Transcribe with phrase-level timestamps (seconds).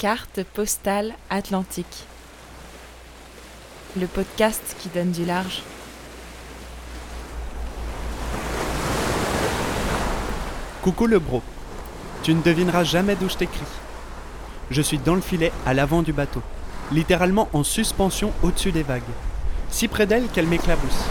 [0.00, 2.06] Carte postale atlantique.
[4.00, 5.60] Le podcast qui donne du large.
[10.80, 11.42] Coucou le bro.
[12.22, 13.60] Tu ne devineras jamais d'où je t'écris.
[14.70, 16.40] Je suis dans le filet à l'avant du bateau,
[16.92, 19.02] littéralement en suspension au-dessus des vagues,
[19.68, 21.04] si près d'elle qu'elle m'éclabousse.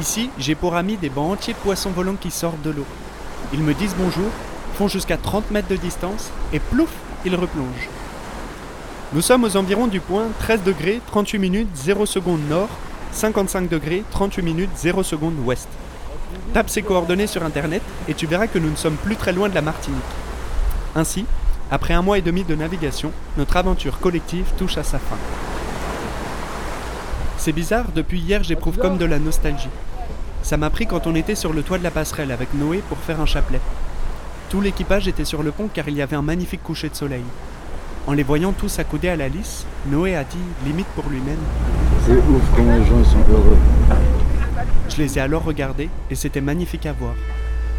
[0.00, 2.86] Ici, j'ai pour amis des bancs entiers de poissons volants qui sortent de l'eau.
[3.52, 4.32] Ils me disent bonjour,
[4.76, 6.90] font jusqu'à 30 mètres de distance et plouf,
[7.24, 7.88] ils replongent.
[9.12, 12.68] Nous sommes aux environs du point 13 degrés 38 minutes 0 secondes nord,
[13.12, 15.68] 55 degrés 38 minutes 0 secondes ouest.
[16.52, 19.48] Tape ces coordonnées sur internet et tu verras que nous ne sommes plus très loin
[19.48, 20.02] de la Martinique.
[20.94, 21.24] Ainsi,
[21.70, 25.16] après un mois et demi de navigation, notre aventure collective touche à sa fin.
[27.38, 29.70] C'est bizarre, depuis hier j'éprouve comme de la nostalgie.
[30.42, 32.98] Ça m'a pris quand on était sur le toit de la passerelle avec Noé pour
[32.98, 33.60] faire un chapelet.
[34.56, 37.24] Tout l'équipage était sur le pont car il y avait un magnifique coucher de soleil.
[38.06, 41.36] En les voyant tous accoudés à la lisse, Noé a dit, limite pour lui-même,
[42.06, 43.58] C'est ouf comment les gens sont heureux.
[44.88, 47.12] Je les ai alors regardés et c'était magnifique à voir.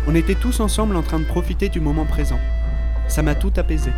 [0.05, 2.39] On était tous ensemble en train de profiter du moment présent.
[3.07, 3.89] Ça m'a tout apaisé.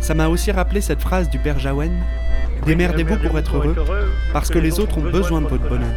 [0.00, 1.92] Ça m'a aussi rappelé cette phrase du père Jaouen
[2.64, 3.76] Démerdez-vous pour être heureux,
[4.32, 5.94] parce que les autres ont besoin de votre bonheur.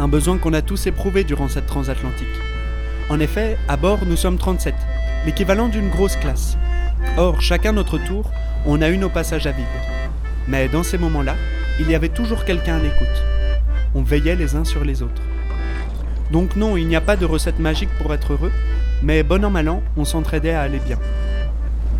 [0.00, 2.26] Un besoin qu'on a tous éprouvé durant cette transatlantique.
[3.10, 4.74] En effet, à bord, nous sommes 37,
[5.26, 6.56] l'équivalent d'une grosse classe.
[7.18, 8.30] Or, chacun notre tour,
[8.64, 9.66] on a eu nos passages à vide.
[10.48, 11.34] Mais dans ces moments-là,
[11.78, 13.22] il y avait toujours quelqu'un à l'écoute.
[13.94, 15.22] On veillait les uns sur les autres.
[16.30, 18.52] Donc non, il n'y a pas de recette magique pour être heureux,
[19.02, 20.98] mais bon an mal an, on s'entraidait à aller bien.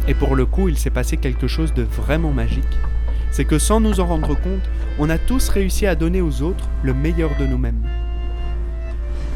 [0.08, 2.64] Et pour le coup, il s'est passé quelque chose de vraiment magique.
[3.30, 6.68] C'est que sans nous en rendre compte, on a tous réussi à donner aux autres
[6.82, 7.82] le meilleur de nous-mêmes.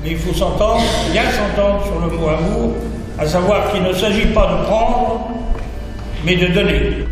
[0.02, 0.82] Mais il faut s'entendre,
[1.12, 2.74] bien s'entendre sur le mot amour,
[3.18, 5.28] à savoir qu'il ne s'agit pas de prendre,
[6.24, 7.04] mais de donner.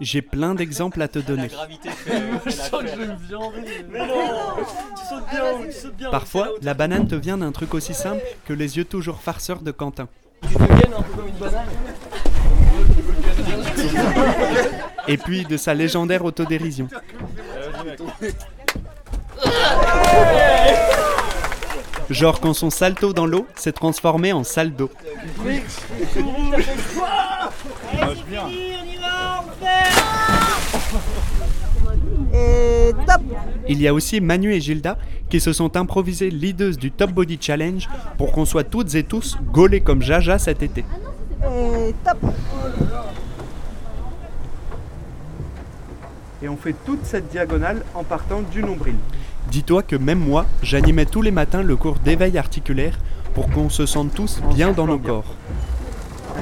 [0.00, 1.48] J'ai plein d'exemples à te donner.
[6.10, 9.70] Parfois, la banane te vient d'un truc aussi simple que les yeux toujours farceurs de
[9.70, 10.08] Quentin.
[15.08, 16.88] Et puis de sa légendaire autodérision.
[22.10, 24.90] Genre quand son salto dans l'eau s'est transformé en saldo.
[32.32, 33.22] Et top
[33.68, 34.96] Il y a aussi Manu et Gilda
[35.28, 39.36] qui se sont improvisées leaders du Top Body Challenge pour qu'on soit toutes et tous
[39.52, 40.84] gaulés comme Jaja cet été.
[46.42, 48.94] Et on fait toute cette diagonale en partant du nombril.
[49.50, 52.98] Dis-toi que même moi, j'animais tous les matins le cours d'éveil articulaire
[53.34, 55.36] pour qu'on se sente tous bien dans nos corps.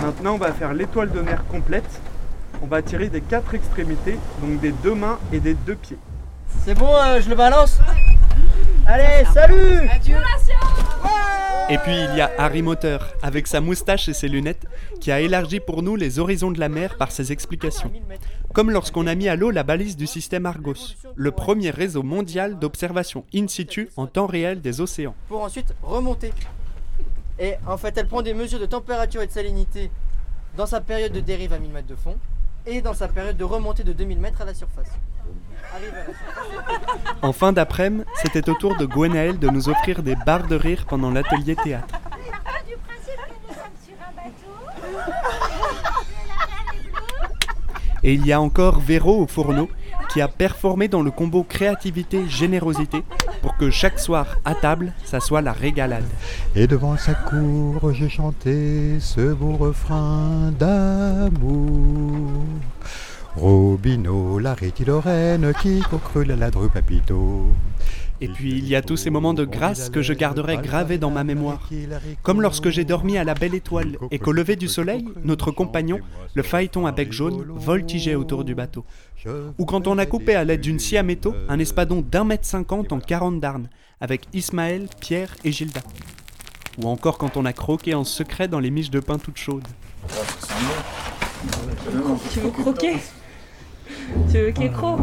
[0.01, 2.01] Maintenant, on va faire l'étoile de mer complète.
[2.63, 5.99] On va tirer des quatre extrémités, donc des deux mains et des deux pieds.
[6.65, 7.79] C'est bon, euh, je le balance
[8.87, 9.89] Allez, salut
[11.69, 14.65] Et puis il y a Harry Moteur, avec sa moustache et ses lunettes,
[15.01, 17.91] qui a élargi pour nous les horizons de la mer par ses explications.
[18.57, 22.59] Comme lorsqu'on a mis à l'eau la balise du système Argos, le premier réseau mondial
[22.59, 25.15] d'observation in situ en temps réel des océans.
[25.29, 26.33] Pour ensuite remonter.
[27.39, 29.91] Et en fait, elle prend des mesures de température et de salinité
[30.57, 32.17] dans sa période de dérive à 1000 mètres de fond
[32.65, 34.89] et dans sa période de remontée de 2000 mètres à la surface.
[37.21, 40.87] En fin d'après-midi, c'était au tour de Gwenaël de nous offrir des barres de rire
[40.89, 42.01] pendant l'atelier théâtre.
[42.67, 44.55] du principe que nous sommes sur un bateau.
[46.27, 47.07] La mer est bleue.
[48.07, 49.69] Et il y a encore Véro au fourneau
[50.13, 53.03] qui a performé dans le combo créativité-générosité
[53.43, 56.05] pour que chaque soir à table, ça soit la régalade.
[56.55, 62.45] Et devant sa cour, j'ai chanté ce beau refrain d'amour.
[63.35, 67.49] Robino, la rétilorène, qui creux la ladre papito.
[68.21, 71.11] Et puis il y a tous ces moments de grâce que je garderai gravés dans
[71.11, 71.69] ma mémoire.
[72.23, 76.01] Comme lorsque j'ai dormi à la belle étoile et qu'au lever du soleil, notre compagnon,
[76.35, 78.85] le phaéton à bec jaune, voltigeait autour du bateau.
[79.59, 82.47] Ou quand on a coupé à l'aide d'une scie à métaux un espadon d'un mètre
[82.47, 83.69] cinquante en 40 d'arnes,
[84.01, 85.81] avec Ismaël, Pierre et Gilda.
[86.79, 89.67] Ou encore quand on a croqué en secret dans les miches de pain toutes chaudes.
[92.33, 92.97] Tu veux croquer?
[94.31, 95.01] Tu veux qu'il croque?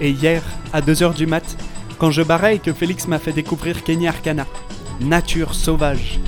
[0.00, 0.42] Et hier,
[0.72, 1.42] à 2h du mat,
[1.98, 4.46] quand je barrais que Félix m'a fait découvrir Kenny Arcana,
[5.00, 6.20] nature sauvage.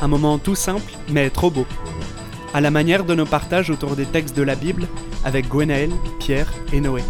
[0.00, 1.66] Un moment tout simple, mais trop beau.
[2.54, 4.86] À la manière de nos partages autour des textes de la Bible
[5.24, 5.90] avec Gwenaël,
[6.20, 7.02] Pierre et Noé.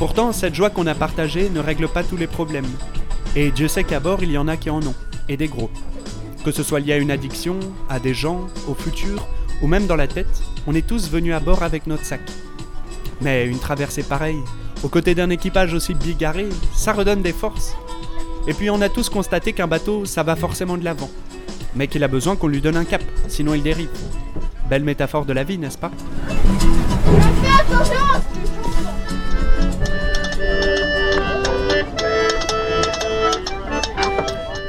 [0.00, 2.64] Pourtant, cette joie qu'on a partagée ne règle pas tous les problèmes.
[3.36, 4.94] Et Dieu sait qu'à bord, il y en a qui en ont,
[5.28, 5.70] et des gros.
[6.42, 7.60] Que ce soit lié à une addiction,
[7.90, 9.28] à des gens, au futur,
[9.60, 12.22] ou même dans la tête, on est tous venus à bord avec notre sac.
[13.20, 14.40] Mais une traversée pareille,
[14.82, 17.76] aux côtés d'un équipage aussi bigarré, ça redonne des forces.
[18.48, 21.10] Et puis on a tous constaté qu'un bateau, ça va forcément de l'avant.
[21.76, 23.90] Mais qu'il a besoin qu'on lui donne un cap, sinon il dérive.
[24.70, 25.90] Belle métaphore de la vie, n'est-ce pas?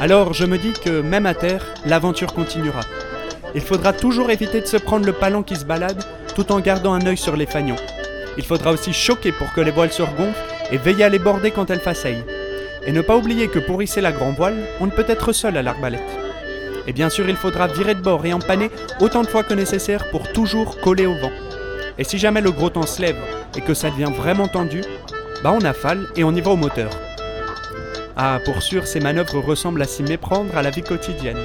[0.02, 2.82] Alors je me dis que même à terre, l'aventure continuera.
[3.54, 6.04] Il faudra toujours éviter de se prendre le palon qui se balade
[6.34, 7.76] tout en gardant un œil sur les fagnons.
[8.36, 10.40] Il faudra aussi choquer pour que les voiles se regonflent
[10.72, 12.24] et veiller à les border quand elles faceillent.
[12.84, 15.56] Et ne pas oublier que pour hisser la grand voile, on ne peut être seul
[15.56, 16.02] à l'arbalète.
[16.88, 18.72] Et bien sûr, il faudra virer de bord et empanner
[19.02, 21.32] autant de fois que nécessaire pour toujours coller au vent.
[22.00, 23.22] Et si jamais le gros temps se lève
[23.56, 24.82] et que ça devient vraiment tendu,
[25.44, 26.90] bah on affale et on y va au moteur.
[28.24, 31.40] Ah, pour sûr, ces manœuvres ressemblent à s'y méprendre à la vie quotidienne.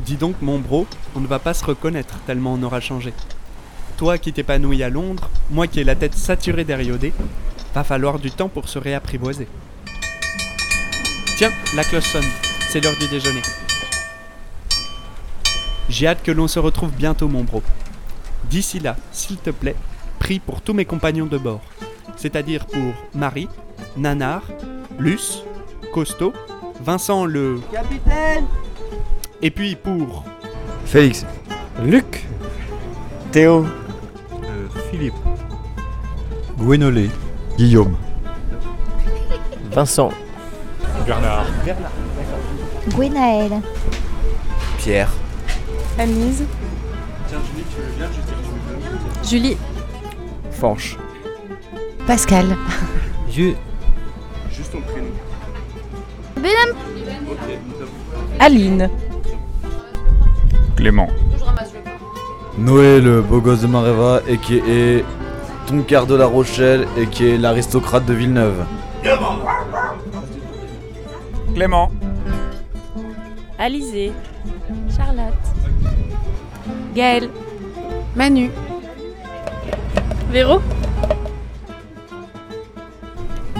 [0.00, 3.14] Dis donc, mon bro, on ne va pas se reconnaître tellement on aura changé.
[3.96, 7.14] Toi qui t'épanouis à Londres, moi qui ai la tête saturée d'Eriodé,
[7.74, 9.48] va falloir du temps pour se réapprivoiser.
[11.38, 12.30] Tiens, la cloche sonne,
[12.68, 13.40] c'est l'heure du déjeuner.
[15.88, 17.62] J'ai hâte que l'on se retrouve bientôt, mon bro.
[18.50, 19.76] D'ici là, s'il te plaît,
[20.26, 21.60] prie pour tous mes compagnons de bord,
[22.16, 23.48] c'est-à-dire pour Marie,
[23.96, 24.42] Nanar,
[24.98, 25.44] Luce,
[25.92, 26.32] Costo,
[26.82, 27.60] Vincent le.
[27.70, 28.44] Capitaine
[29.40, 30.24] Et puis pour.
[30.84, 31.24] Félix.
[31.80, 32.26] Luc.
[33.30, 33.66] Théo.
[34.90, 35.14] Philippe.
[36.58, 37.08] Gwenolé.
[37.56, 37.96] Guillaume.
[39.70, 40.10] Vincent.
[42.90, 43.60] Gwenaël.
[44.78, 45.12] Pierre.
[46.00, 46.42] Anise.
[49.22, 49.56] Julie.
[52.06, 52.56] Pascal.
[53.30, 53.54] Ju.
[58.38, 58.90] Aline.
[60.76, 61.08] Clément.
[62.58, 65.04] Noé, le beau gosse de Mareva, et qui est
[65.66, 68.64] Toncar de la Rochelle, et qui est l'aristocrate de Villeneuve.
[71.54, 71.90] Clément.
[73.58, 74.12] Alizé.
[74.96, 75.34] Charlotte.
[76.94, 77.30] Gaëlle.
[78.14, 78.50] Manu.
[80.36, 80.60] Véro.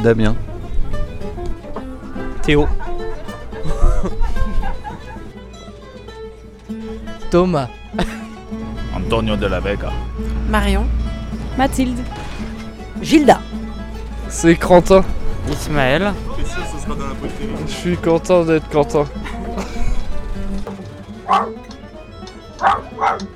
[0.04, 0.36] Damien.
[2.42, 2.68] Théo.
[7.30, 7.70] Thomas.
[8.94, 9.90] Antonio de la Vega.
[10.50, 10.84] Marion.
[11.56, 12.04] Mathilde.
[13.00, 13.40] Gilda.
[14.28, 15.02] C'est Quentin.
[15.50, 16.12] Ismaël.
[17.66, 19.06] Je suis content d'être Quentin.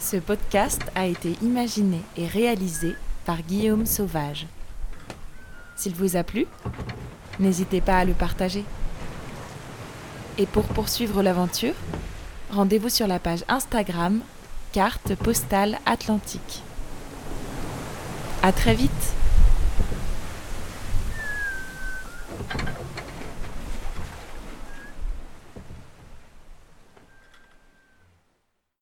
[0.00, 4.46] Ce podcast a été imaginé et réalisé par Guillaume Sauvage.
[5.76, 6.46] S'il vous a plu,
[7.38, 8.64] n'hésitez pas à le partager.
[10.38, 11.74] Et pour poursuivre l'aventure,
[12.50, 14.20] rendez-vous sur la page Instagram
[14.72, 16.62] Carte postale atlantique.
[18.42, 19.19] À très vite